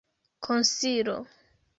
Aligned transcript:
konsilo 0.45 1.17